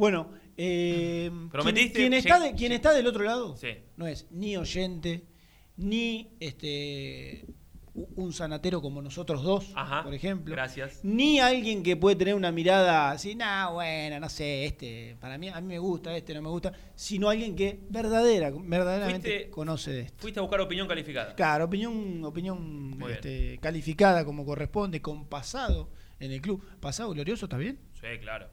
[0.00, 3.68] Bueno, eh, Prometiste quien, quien está de- quien está del otro lado Sí.
[3.96, 5.24] no es ni oyente,
[5.76, 7.44] ni este
[8.16, 10.54] un sanatero como nosotros dos, Ajá, por ejemplo.
[10.54, 11.00] gracias.
[11.02, 15.48] Ni alguien que puede tener una mirada así, nah, bueno, no sé, este, para mí,
[15.48, 19.90] a mí me gusta, este no me gusta, sino alguien que verdadera, verdaderamente Fuiste- conoce
[19.92, 20.22] de esto.
[20.22, 21.34] Fuiste a buscar opinión calificada.
[21.34, 25.90] Claro, opinión, opinión este, calificada como corresponde, con pasado
[26.20, 26.64] en el club.
[26.80, 27.80] ¿Pasado glorioso está bien?
[27.94, 28.48] Sí, claro.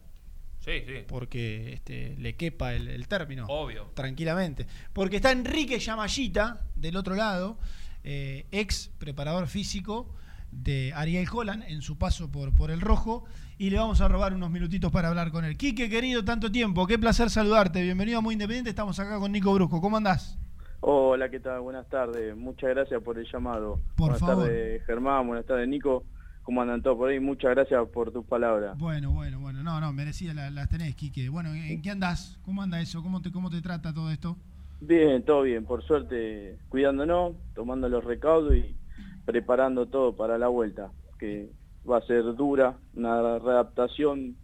[0.68, 1.06] Sí, sí.
[1.08, 3.46] Porque este, le quepa el, el término.
[3.48, 3.86] Obvio.
[3.94, 4.68] Tranquilamente.
[4.92, 7.58] Porque está Enrique Yamayita, del otro lado,
[8.04, 10.14] eh, ex preparador físico
[10.52, 13.24] de Ariel Holland en su paso por, por el rojo.
[13.58, 15.56] Y le vamos a robar unos minutitos para hablar con él.
[15.56, 16.86] Quique, querido, tanto tiempo.
[16.86, 17.82] Qué placer saludarte.
[17.82, 18.70] Bienvenido a Muy Independiente.
[18.70, 19.80] Estamos acá con Nico Brusco.
[19.80, 20.38] ¿Cómo andás?
[20.82, 21.62] Hola, ¿qué tal?
[21.62, 22.36] Buenas tardes.
[22.36, 23.80] Muchas gracias por el llamado.
[23.96, 24.46] Por buenas favor.
[24.46, 25.28] tardes, Germán.
[25.28, 26.04] Buenas tardes, Nico.
[26.48, 27.20] ¿Cómo andan todos por ahí?
[27.20, 28.78] Muchas gracias por tus palabras.
[28.80, 29.62] Bueno, bueno, bueno.
[29.64, 31.28] No, no, merecidas la- las tenés, Quique.
[31.28, 32.40] Bueno, ¿en qué andás?
[32.46, 33.04] ¿Cómo anda eso?
[33.04, 34.38] ¿Cómo te, cómo te trata todo esto?
[34.80, 35.66] Bien, todo bien.
[35.66, 38.78] Por suerte, cuidándonos, tomando los recaudos y
[39.26, 41.50] preparando todo para la vuelta, que
[41.86, 44.38] va a ser dura, una readaptación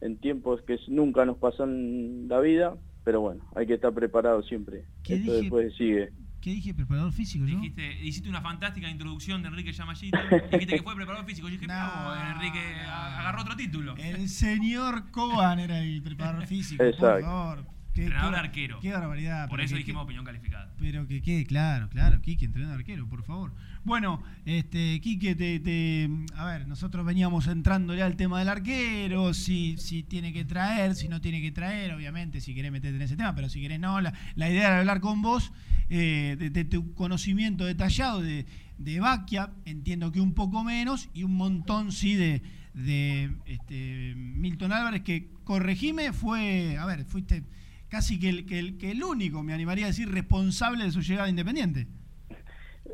[0.00, 4.82] en tiempos que nunca nos pasan la vida, pero bueno, hay que estar preparado siempre.
[5.04, 5.40] ¿Qué Esto dije?
[5.42, 6.10] después sigue.
[6.46, 6.74] ¿Qué dije?
[6.74, 7.56] ¿Preparador físico yo?
[7.58, 10.22] Dijiste, hiciste una fantástica introducción de Enrique Yamayita.
[10.52, 11.48] Dijiste que fue preparador físico.
[11.48, 11.74] Yo dije, No.
[11.74, 13.96] "Bravo, Enrique agarró otro título.
[13.96, 17.26] El señor Coban era el preparador físico, por Exacto.
[17.26, 17.66] favor.
[17.92, 18.78] Qué, Entrenador qué- arquero.
[18.80, 19.48] Qué barbaridad.
[19.48, 20.72] Por eso que- dijimos opinión calificada.
[20.78, 23.52] Pero que quede claro, claro, Quique, entrenador arquero, por favor.
[23.82, 29.78] Bueno, este, Quique, te, te- a ver, nosotros veníamos entrándole al tema del arquero, si,
[29.78, 33.16] si tiene que traer, si no tiene que traer, obviamente, si querés meterte en ese
[33.16, 35.52] tema, pero si querés no, la, la idea era hablar con vos
[35.88, 38.46] eh, de, de tu conocimiento detallado de,
[38.78, 42.42] de Baquia, entiendo que un poco menos, y un montón, sí, de,
[42.74, 47.44] de este, Milton Álvarez, que, corregime, fue, a ver, fuiste
[47.88, 51.00] casi que el, que, el, que el único, me animaría a decir, responsable de su
[51.00, 51.86] llegada a Independiente.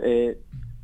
[0.03, 0.39] Eh,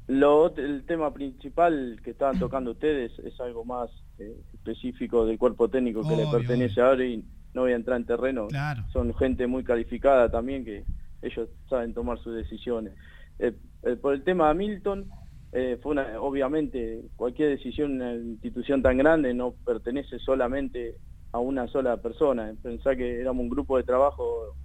[0.06, 5.68] lo, el tema principal que estaban tocando ustedes es algo más eh, específico del cuerpo
[5.68, 8.48] técnico que le Obvio, pertenece ahora y no voy a entrar en terreno.
[8.48, 8.84] Claro.
[8.92, 10.84] Son gente muy calificada también que
[11.22, 12.94] ellos saben tomar sus decisiones.
[13.38, 13.52] Eh,
[13.82, 15.10] eh, por el tema de Milton,
[15.52, 20.96] eh, fue obviamente cualquier decisión en una institución tan grande no pertenece solamente
[21.32, 22.54] a una sola persona.
[22.62, 24.56] Pensá que éramos un grupo de trabajo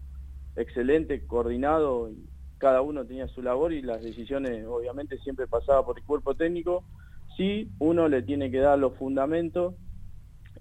[0.55, 2.27] excelente, coordinado, y
[2.57, 6.83] cada uno tenía su labor y las decisiones obviamente siempre pasaban por el cuerpo técnico.
[7.35, 9.75] Sí, uno le tiene que dar los fundamentos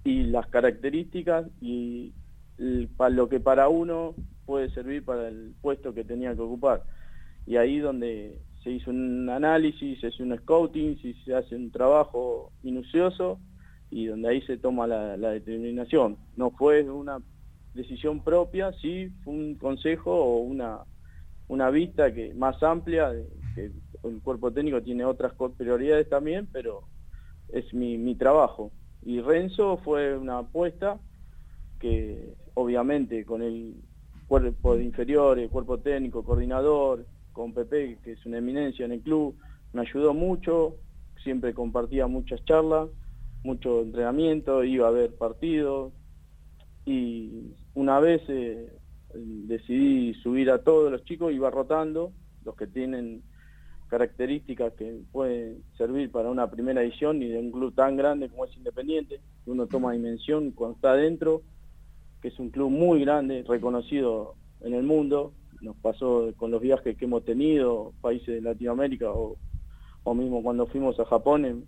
[0.04, 2.12] y las características y
[2.97, 4.14] para lo que para uno
[4.47, 6.82] puede servir para el puesto que tenía que ocupar.
[7.47, 12.52] Y ahí donde se hizo un análisis, se hace un scouting, se hace un trabajo
[12.62, 13.41] minucioso
[13.91, 16.16] y donde ahí se toma la, determinación.
[16.36, 17.19] No fue una
[17.75, 20.81] decisión propia, sí fue un consejo o una,
[21.48, 23.12] una vista que más amplia,
[23.54, 23.70] que
[24.04, 26.84] el cuerpo técnico tiene otras prioridades también, pero
[27.48, 28.72] es mi, mi trabajo.
[29.04, 30.98] Y Renzo fue una apuesta
[31.81, 33.75] que obviamente con el
[34.32, 37.04] cuerpo de inferiores, cuerpo técnico, coordinador,
[37.34, 39.37] con Pepe, que es una eminencia en el club,
[39.75, 40.76] me ayudó mucho,
[41.22, 42.88] siempre compartía muchas charlas,
[43.44, 45.93] mucho entrenamiento, iba a ver partidos
[46.87, 48.72] y una vez eh,
[49.12, 52.10] decidí subir a todos los chicos, iba rotando,
[52.43, 53.22] los que tienen
[53.88, 58.47] características que pueden servir para una primera edición y de un club tan grande como
[58.47, 61.43] es Independiente, uno toma dimensión cuando está adentro,
[62.22, 66.97] que es un club muy grande, reconocido en el mundo, nos pasó con los viajes
[66.97, 69.37] que hemos tenido, países de Latinoamérica o,
[70.05, 71.65] o mismo cuando fuimos a Japón, em-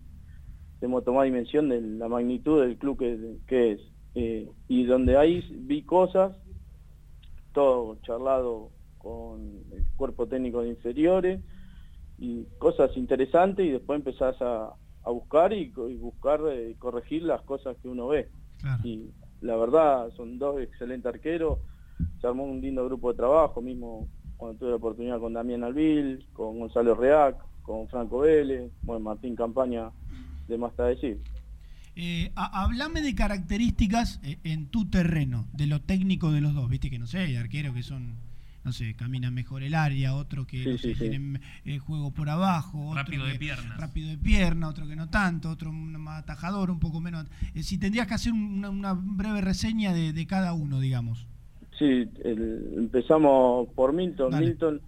[0.80, 3.80] hemos tomado dimensión de la magnitud del club que, que es.
[4.14, 6.36] Eh, y donde ahí vi cosas,
[7.52, 11.40] todo charlado con el cuerpo técnico de inferiores,
[12.18, 14.72] y cosas interesantes y después empezás a,
[15.04, 18.28] a buscar y, buscar eh, corregir las cosas que uno ve.
[18.60, 18.80] Claro.
[18.86, 19.10] Y
[19.44, 21.58] la verdad son dos excelentes arqueros,
[22.20, 26.26] se armó un lindo grupo de trabajo, mismo cuando tuve la oportunidad con Damián Albil,
[26.32, 29.90] con Gonzalo Reac, con Franco Vélez, bueno, Martín Campaña,
[30.48, 31.20] de más está decir.
[31.96, 36.68] Eh, ha- hablame de características eh, en tu terreno, de lo técnico de los dos.
[36.68, 38.14] Viste que no sé, hay arqueros que son,
[38.64, 41.00] no sé, caminan mejor el área, otro que Sí, no sé, sí, sí.
[41.10, 43.78] tienen eh, juego por abajo, otro Rápido de que- piernas.
[43.78, 47.26] rápido de pierna, otro que no tanto, otro un- más atajador, un poco menos.
[47.54, 51.26] Eh, si tendrías que hacer una, una breve reseña de, de cada uno, digamos.
[51.78, 54.30] Sí, el- empezamos por Milton.
[54.30, 54.46] Dale.
[54.46, 54.80] Milton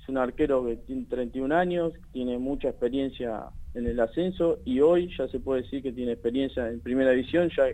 [0.00, 3.44] es un arquero que tiene 31 años, tiene mucha experiencia
[3.74, 7.50] en el ascenso y hoy ya se puede decir que tiene experiencia en primera división,
[7.56, 7.64] ya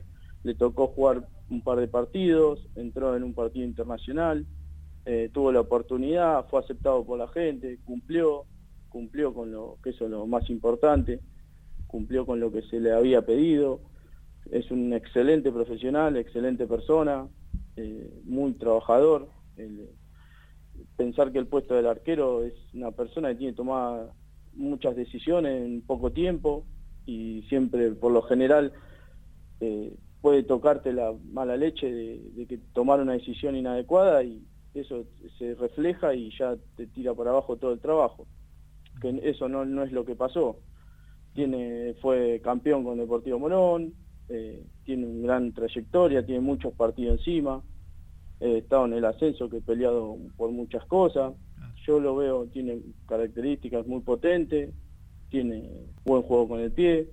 [0.45, 4.47] le tocó jugar un par de partidos, entró en un partido internacional,
[5.05, 8.45] eh, tuvo la oportunidad, fue aceptado por la gente, cumplió,
[8.89, 11.21] cumplió con lo que eso es lo más importante,
[11.87, 13.81] cumplió con lo que se le había pedido,
[14.51, 17.27] es un excelente profesional, excelente persona,
[17.77, 19.29] eh, muy trabajador.
[20.97, 24.13] pensar que el puesto del arquero es una persona que tiene que tomar
[24.55, 26.65] muchas decisiones en poco tiempo
[27.07, 28.73] y siempre, por lo general,
[29.61, 34.43] eh, puede tocarte la mala leche de, que tomar una decisión inadecuada y
[34.75, 35.05] eso
[35.39, 38.27] se refleja y ya te tira por abajo todo el trabajo.
[39.01, 40.59] Que eso no, no es lo que pasó.
[41.35, 43.95] Tiene, fue campeón con Deportivo Morón,
[44.29, 47.63] eh, tiene una gran trayectoria, tiene muchos partidos encima,
[48.41, 51.35] eh, estado en el ascenso que he peleado por muchas cosas.
[51.87, 54.75] Yo lo veo, tiene características muy potentes,
[55.31, 55.71] tiene
[56.05, 57.09] buen juego con el pie,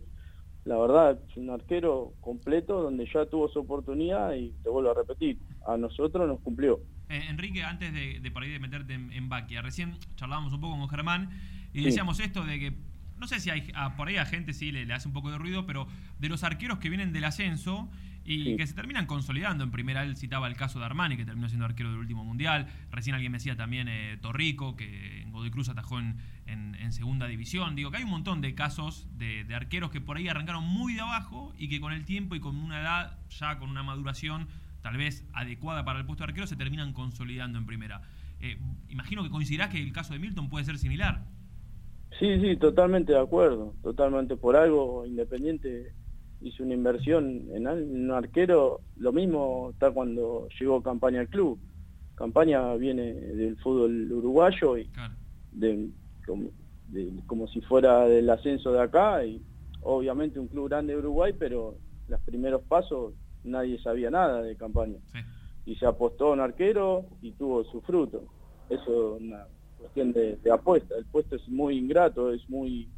[0.67, 4.95] la verdad es un arquero completo donde ya tuvo su oportunidad y te vuelvo a
[4.95, 6.81] repetir, a nosotros nos cumplió.
[7.09, 11.29] Eh, Enrique, antes de, de, de meterte en, Baquia, recién charlábamos un poco con Germán
[11.73, 12.73] y decíamos esto de que,
[13.17, 15.65] no sé si hay, por ahí a gente sí le, hace un poco de ruido,
[15.65, 15.87] pero
[16.19, 17.89] de los arqueros que vienen del ascenso
[18.27, 19.63] y que se terminan consolidando.
[19.63, 22.67] En primera, él citaba el caso de Armani, que terminó siendo arquero del último mundial.
[22.91, 27.27] Recién alguien me decía también eh, Torrico, que en Godoy Cruz atajó en, en, segunda
[27.27, 27.75] división.
[27.75, 31.01] Digo que hay un montón de casos de, arqueros que por ahí arrancaron muy de
[31.01, 34.47] abajo y que con el tiempo y con una edad, ya con una maduración
[34.81, 38.01] tal vez adecuada para el puesto de arquero, se terminan consolidando en primera.
[38.39, 38.57] Eh,
[38.89, 41.25] imagino que coincidirás que el caso de Milton puede ser similar.
[42.19, 45.93] Sí, sí, totalmente de acuerdo, totalmente por algo Independiente
[46.41, 51.59] hizo una inversión en un arquero, lo mismo está cuando llegó Campaña al club.
[52.15, 54.89] Campaña viene del fútbol uruguayo y
[55.51, 55.89] de,
[57.25, 59.41] como, si fuera del ascenso de acá y
[59.81, 61.77] obviamente un club grande de Uruguay, pero
[62.07, 63.13] los primeros pasos
[63.47, 64.97] nadie sabía nada de campaña.
[65.65, 68.23] Y se apostó a un arquero y tuvo su fruto.
[68.69, 69.47] Eso es una
[69.77, 70.95] cuestión de, apuesta.
[70.97, 72.89] El puesto es muy ingrato, es muy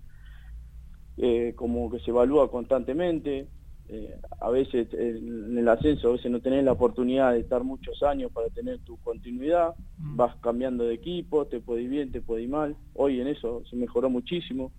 [1.17, 3.47] eh, como que se evalúa constantemente.
[3.91, 8.03] Eh, a veces en el ascenso, a veces no tenés la oportunidad de estar muchos
[8.03, 10.15] años para tener tu continuidad, mm.
[10.15, 12.75] vas cambiando de equipo, te puede ir bien, te puede ir mal.
[12.93, 14.71] Hoy en eso se mejoró muchísimo,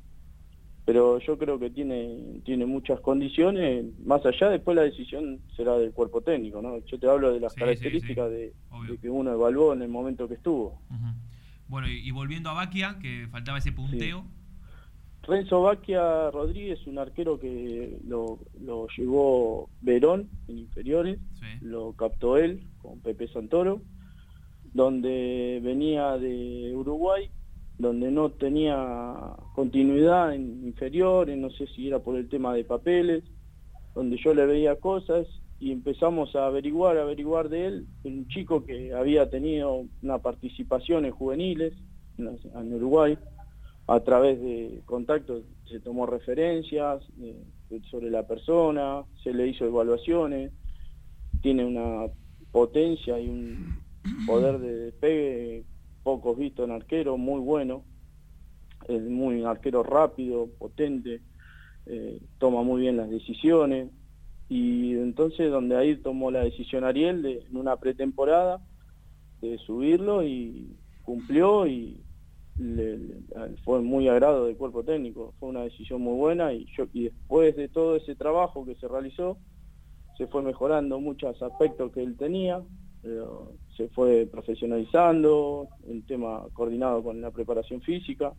[0.85, 5.93] pero yo creo que tiene, tiene muchas condiciones, más allá después la decisión será del
[5.93, 6.79] cuerpo técnico, ¿no?
[6.87, 8.53] Yo te hablo de las características De,
[9.01, 10.81] que uno evaluó en el momento que estuvo.
[11.69, 14.25] Bueno, y, volviendo a Baquia, que faltaba ese punteo.
[15.23, 21.19] Renzo Baquia Rodríguez, un arquero que lo, lo llevó Verón en inferiores,
[21.61, 23.83] lo captó él con Pepe Santoro,
[24.73, 27.31] donde venía de Uruguay,
[27.81, 28.77] donde no tenía
[29.55, 33.25] continuidad en inferiores, no sé si era por el tema de papeles,
[33.95, 35.27] donde yo le veía cosas
[35.59, 41.13] y empezamos a averiguar, averiguar de él, un chico que había tenido una participación en
[41.13, 41.73] juveniles
[42.19, 43.17] en Uruguay,
[43.87, 47.43] a través de contactos se tomó referencias eh,
[47.91, 50.53] sobre la persona, se le hizo evaluaciones,
[51.41, 52.13] tiene una
[52.53, 53.81] potencia y un
[54.27, 55.65] poder de despegue
[56.03, 57.85] pocos vistos en arquero, muy bueno,
[58.89, 61.21] es muy arquero rápido, potente,
[61.87, 63.91] eh, toma muy bien las decisiones.
[64.49, 68.61] Y entonces donde ahí tomó la decisión Ariel de en una pretemporada
[69.41, 72.03] de subirlo y cumplió y
[73.65, 77.57] fue muy agrado del cuerpo técnico, fue una decisión muy buena y, yo, y después
[77.57, 79.39] de todo ese trabajo que se realizó,
[80.19, 82.63] se fue mejorando muchos aspectos que él tenía,
[83.77, 88.33] se fue profesionalizando, el tema coordinado con la preparación física,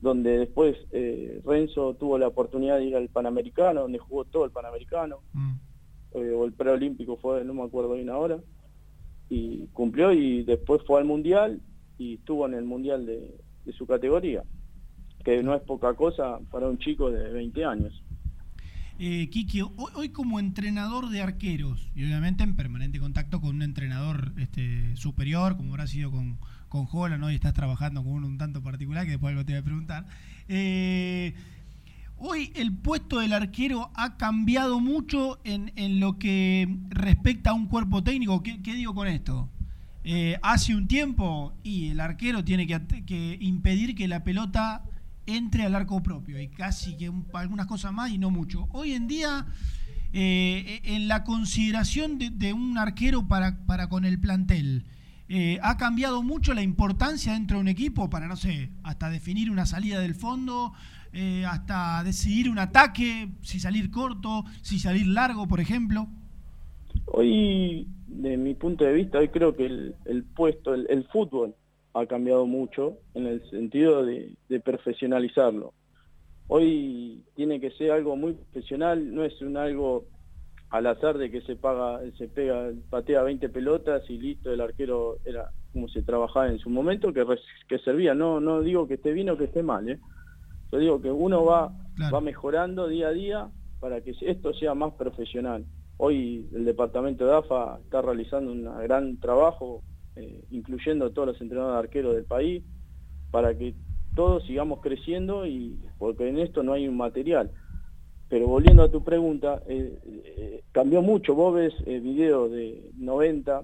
[0.00, 4.50] donde después eh, Renzo tuvo la oportunidad de ir al Panamericano, donde jugó todo el
[4.50, 5.52] Panamericano, mm.
[6.14, 8.38] eh, o el preolímpico fue, no me acuerdo bien ahora,
[9.28, 11.60] y cumplió y después fue al Mundial
[11.98, 14.42] y estuvo en el Mundial de, de su categoría,
[15.24, 18.02] que no es poca cosa para un chico de 20 años.
[19.02, 24.34] Eh, Kiki, hoy, como entrenador de arqueros, y obviamente en permanente contacto con un entrenador
[24.36, 26.36] este, superior, como habrá sido con,
[26.68, 27.30] con Holland, ¿no?
[27.30, 30.06] y estás trabajando con uno un tanto particular, que después algo te voy a preguntar.
[30.48, 31.32] Eh,
[32.18, 38.04] hoy el puesto del arquero ha cambiado mucho en, lo que respecta a un cuerpo
[38.04, 38.42] técnico.
[38.42, 39.48] ¿Qué, qué digo con esto?
[40.02, 44.82] Eh, hace un tiempo y el arquero tiene que, impedir que la pelota
[45.26, 48.68] entre al arco propio y casi que algunas cosas más y no mucho.
[48.72, 49.46] Hoy en día,
[50.12, 54.84] eh, en la consideración de, un arquero para, para, con el plantel,
[55.28, 59.50] eh, ha cambiado mucho la importancia dentro de un equipo para, no sé, hasta definir
[59.50, 60.72] una salida del fondo,
[61.48, 66.08] hasta decidir un ataque, si salir corto, si salir largo, por ejemplo.
[67.06, 71.54] Hoy, de mi punto de vista, hoy creo que el, puesto, el, fútbol
[71.94, 75.72] ha cambiado mucho en el sentido de, profesionalizarlo.
[76.48, 80.06] Hoy tiene que ser algo muy profesional, no es un algo
[80.70, 85.18] al azar de que se paga, se pega, patea 20 pelotas y listo, el arquero
[85.24, 87.24] era como se trabajaba en su momento, que,
[87.68, 88.14] que servía.
[88.14, 89.98] No, no digo que esté bien o que esté mal, ¿eh?
[90.72, 91.72] yo digo que uno va,
[92.12, 93.48] va mejorando día a día
[93.80, 95.64] para que esto sea más profesional.
[95.96, 99.82] Hoy el departamento de AFA está realizando un gran trabajo,
[100.20, 102.62] eh, incluyendo a todos los entrenadores de arqueros del país,
[103.30, 103.74] para que
[104.14, 107.50] todos sigamos creciendo y porque en esto no hay un material.
[108.28, 111.34] Pero volviendo a tu pregunta, eh, eh, cambió mucho.
[111.34, 113.62] Vos ves videos de 90,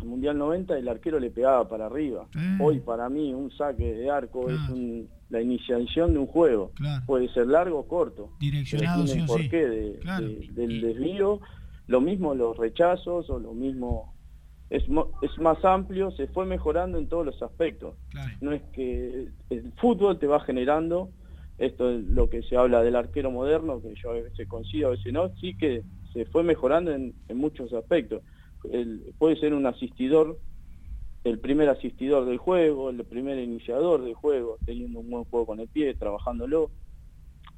[0.00, 2.26] el Mundial 90, el arquero le pegaba para arriba.
[2.60, 4.58] Hoy para mí un saque de arco es
[5.30, 6.72] la iniciación de un juego.
[7.06, 8.30] Puede ser largo o corto.
[8.40, 11.40] Direccionado, sí, por qué del desvío.
[11.86, 14.15] Lo mismo los rechazos o lo mismo...
[14.68, 14.84] Es,
[15.22, 17.96] es más amplio, se fue mejorando en todos los aspectos.
[18.40, 21.10] No es que el fútbol te va generando,
[21.58, 24.90] esto es lo que se habla del arquero moderno, que yo a veces coincido, a
[24.90, 25.82] veces no, sí que
[26.12, 28.22] se fue mejorando en, en muchos aspectos
[29.18, 30.38] puede ser un asistidor,
[31.24, 35.60] el primer asistidor del juego, el primer iniciador del juego, teniendo un buen juego con
[35.60, 36.70] el pie, trabajándolo,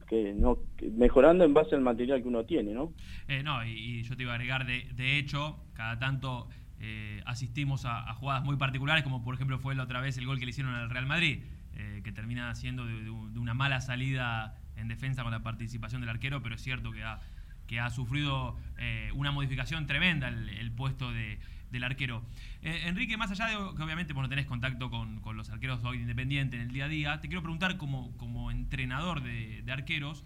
[0.09, 0.59] que no
[0.97, 2.95] mejorando en base al material que uno tiene, ¿no?
[3.29, 6.49] Eh, no, y, yo te iba a agregar, de, de hecho, cada tanto
[6.81, 10.39] eh, asistimos a, jugadas muy particulares, como por ejemplo fue la otra vez el gol
[10.39, 11.43] que le hicieron al Real Madrid,
[11.75, 16.43] eh, que termina siendo de, una mala salida en defensa con la participación del arquero,
[16.43, 17.21] pero es cierto que ha
[17.67, 21.39] que ha sufrido eh, una modificación tremenda el, puesto de,
[21.71, 22.25] del arquero.
[22.63, 26.57] Enrique, más allá de que obviamente vos no tenés contacto con, los arqueros hoy Independiente
[26.57, 30.25] en el día a día, te quiero preguntar como, como entrenador de, arqueros,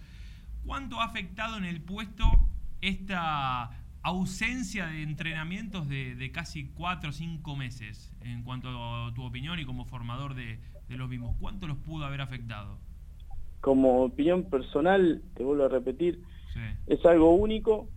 [0.65, 2.31] ¿cuánto ha afectado en el puesto
[2.79, 3.71] esta
[4.03, 9.65] ausencia de entrenamientos de, casi cuatro o cinco meses en cuanto a tu opinión y
[9.65, 11.35] como formador de, de los mismos?
[11.39, 12.77] ¿Cuánto los pudo haber afectado?
[13.61, 16.21] Como opinión personal, te vuelvo a repetir,
[16.85, 17.87] es algo único,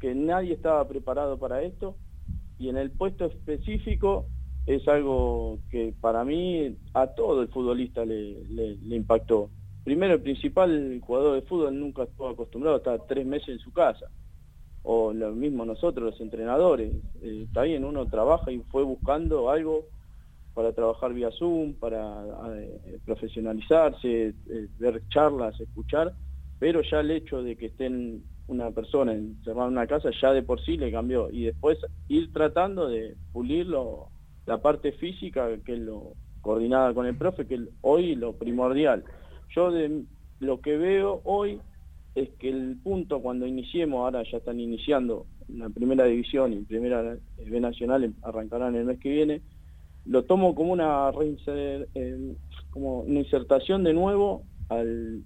[0.00, 1.96] que nadie estaba preparado para esto,
[2.58, 4.26] y en el puesto específico
[4.66, 9.50] es algo que para mí a todo el futbolista le, impactó.
[9.84, 13.72] Primero, el principal jugador de fútbol nunca estuvo acostumbrado a estar tres meses en su
[13.72, 14.06] casa.
[14.82, 16.92] O lo mismo nosotros, los entrenadores.
[17.22, 19.86] Eh, está bien, uno trabaja y fue buscando algo
[20.54, 22.24] para trabajar vía Zoom, para
[22.56, 26.14] eh, profesionalizarse, eh, ver charlas, escuchar,
[26.58, 30.42] pero ya el hecho de que estén una persona encerrada en una casa ya de
[30.42, 34.08] por sí le cambió y después ir tratando de pulirlo
[34.44, 39.04] la parte física que es lo coordinada con el profe que hoy lo primordial
[39.54, 40.02] yo de
[40.40, 41.60] lo que veo hoy
[42.14, 47.16] es que el punto cuando iniciemos ahora ya están iniciando la primera división y primera
[47.38, 49.42] B nacional arrancarán el mes que viene
[50.06, 51.10] lo tomo como una
[51.46, 52.36] eh,
[52.70, 55.22] como una insertación de nuevo al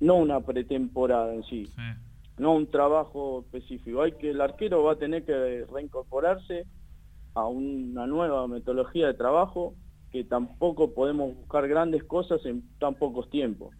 [0.00, 1.68] no una pretemporada en sí,
[2.38, 4.02] no un trabajo específico.
[4.02, 6.66] Hay que el arquero va a tener que reincorporarse
[7.34, 9.74] a una nueva metodología de trabajo
[10.12, 13.74] que tampoco podemos buscar grandes cosas en tan pocos tiempos.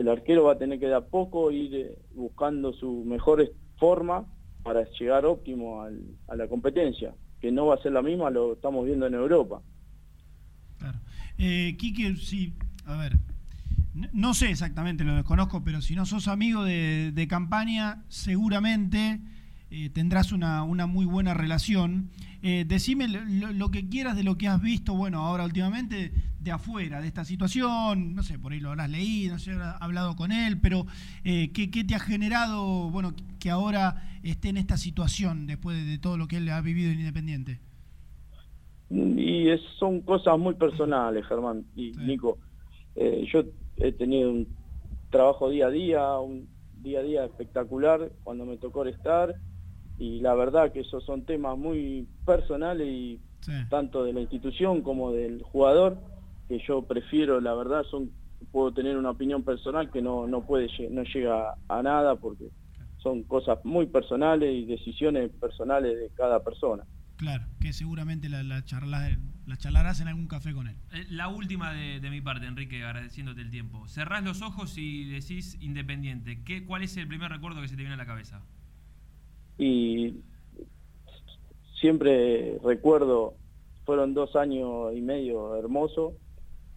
[0.00, 4.24] El arquero va a tener que de a poco ir eh, buscando su mejor forma
[4.62, 8.86] para llegar óptimo a la competencia, que no va a ser la misma, lo estamos
[8.86, 9.60] viendo en Europa.
[10.78, 10.98] Claro.
[11.36, 12.54] Eh, Quique, sí,
[12.86, 13.18] a ver,
[14.14, 19.20] no sé exactamente, lo desconozco, pero si no sos amigo de, campaña, seguramente
[19.70, 22.08] eh, tendrás una, muy buena relación.
[22.42, 27.00] Eh, decime lo, que quieras de lo que has visto, bueno, ahora últimamente de afuera,
[27.00, 30.32] de esta situación, no sé, por ahí lo habrás leído, no sé, habrás hablado con
[30.32, 30.86] él, pero
[31.24, 36.16] eh, ¿qué, te ha generado, bueno, que ahora esté en esta situación después de, todo
[36.16, 37.60] lo que él ha vivido en Independiente?
[38.90, 39.46] Y
[39.78, 42.38] son cosas muy personales, Germán y Nico.
[42.96, 43.44] yo
[43.76, 44.48] he tenido un
[45.10, 46.48] trabajo día a día, un
[46.82, 49.34] día a día espectacular cuando me tocó estar
[49.98, 53.20] y la verdad que esos son temas muy personales y
[53.68, 55.98] tanto de la institución como del jugador
[56.50, 58.10] que yo prefiero, la verdad, son
[58.50, 62.50] puedo tener una opinión personal que no, no puede no llega a nada porque
[62.98, 66.82] son cosas muy personales y decisiones personales de cada persona.
[67.16, 69.16] Claro, que seguramente la, la, charla,
[69.46, 70.74] la charlarás en algún café con él.
[70.92, 73.86] Eh, la última de, mi parte, Enrique, agradeciéndote el tiempo.
[73.86, 76.42] Cerrás los ojos y decís Independiente.
[76.42, 78.42] ¿Qué, ¿Cuál es el primer recuerdo que se te viene a la cabeza?
[79.56, 80.16] Y
[81.80, 83.36] siempre recuerdo,
[83.84, 86.14] fueron dos años y medio hermosos,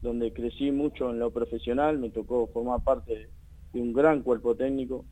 [0.04, 3.30] donde crecí mucho en lo profesional, me tocó formar parte
[3.72, 5.06] de un gran cuerpo técnico,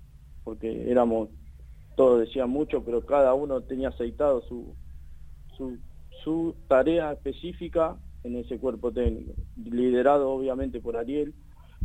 [0.43, 1.29] porque éramos
[1.95, 4.75] todos decían mucho, pero cada uno tenía aceitado su,
[6.23, 11.33] su, tarea específica en ese cuerpo técnico, liderado obviamente por Ariel,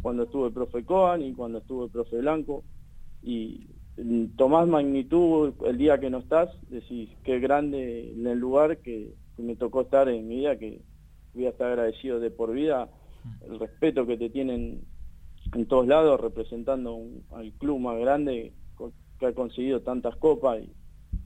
[0.03, 2.65] cuando estuvo el profe Coan y cuando estuvo el profe Blanco,
[3.23, 3.67] y
[4.37, 9.55] tomás magnitud el día que no estás, decís qué grande en el lugar que, me
[9.55, 10.81] tocó estar en mi vida, que
[11.37, 12.89] voy a estar agradecido de por vida,
[13.45, 14.83] el respeto que te tienen
[15.55, 16.99] en todos lados, representando
[17.33, 18.53] al club más grande
[19.19, 20.73] que ha conseguido tantas copas, y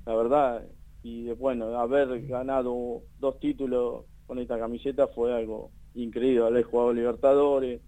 [0.07, 0.64] la verdad,
[1.02, 6.93] y de, bueno, haber ganado dos títulos con esta camiseta fue algo increíble, haber jugado
[6.93, 7.81] Libertadores,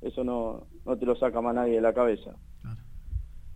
[0.00, 2.36] eso no, no te lo saca más nadie de la cabeza.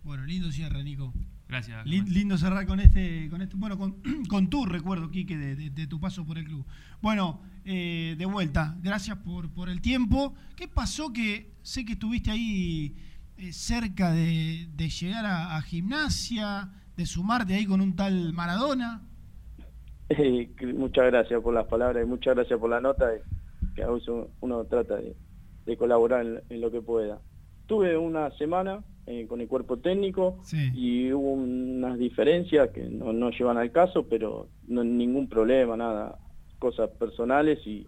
[0.03, 1.13] Bueno, lindo cierre, Nico.
[1.53, 1.85] Gracias.
[1.85, 6.25] lindo cerrar con este, con este bueno, con, con tu recuerdo, Quique, de, tu paso
[6.25, 6.65] por el club.
[6.99, 10.33] Bueno, eh, de vuelta, gracias por, por el tiempo.
[10.55, 12.95] ¿Qué pasó que sé que estuviste ahí
[13.37, 19.01] eh, cerca de, llegar a, gimnasia, de sumarte ahí con un tal Maradona?
[20.09, 23.09] Eh, muchas gracias por las palabras y muchas gracias por la nota,
[23.73, 24.09] que a veces
[24.41, 27.19] uno, trata de, colaborar en lo que pueda.
[27.67, 33.57] Tuve una semana eh, con el cuerpo técnico y hubo unas diferencias que no, llevan
[33.57, 36.17] al caso, pero no ningún problema, nada,
[36.59, 37.85] cosas personales y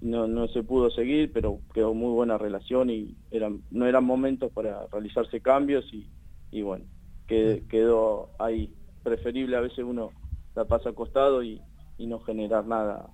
[0.00, 4.52] no, no se pudo seguir, pero quedó muy buena relación y eran, no eran momentos
[4.52, 6.08] para realizarse cambios y,
[6.50, 6.84] y bueno,
[7.26, 8.72] que, quedó ahí.
[9.02, 10.10] Preferible a veces uno
[10.54, 11.60] la pasa acostado y,
[11.98, 13.10] y no generar nada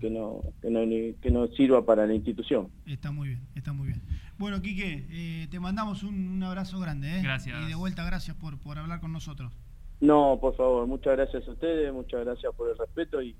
[0.00, 0.80] que, no, que, no,
[1.20, 2.70] que no sirva para la institución.
[2.86, 4.02] Está muy bien, está muy bien.
[4.42, 7.08] Bueno, Quique, eh, te mandamos un, abrazo grande.
[7.16, 7.22] ¿eh?
[7.22, 7.62] Gracias.
[7.62, 9.52] Y de vuelta, gracias por, por hablar con nosotros.
[10.00, 13.36] No, por favor, muchas gracias a ustedes, muchas gracias por el respeto y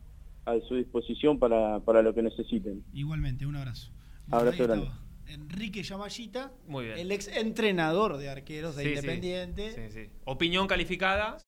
[0.46, 2.84] a su disposición para, para lo que necesiten.
[2.92, 3.90] Igualmente, un abrazo.
[4.30, 4.90] abrazo grande.
[5.26, 6.98] Enrique Yamallita, Muy bien.
[6.98, 9.72] el ex entrenador de arqueros de Independiente.
[9.72, 10.10] Sí, sí.
[10.24, 11.36] Opinión calificada.